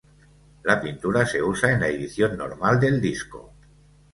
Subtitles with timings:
[0.63, 3.53] La pintura se usa en la edición normal del disco.